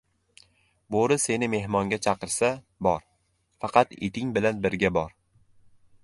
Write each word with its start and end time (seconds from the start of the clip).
•Bo‘ri 0.93 1.17
seni 1.23 1.49
mehmonga 1.55 1.99
chaqirsa— 2.07 2.49
bor, 2.87 3.05
faqat 3.65 3.93
iting 4.09 4.31
bilan 4.39 4.63
birga 4.67 4.91
bor. 4.97 5.13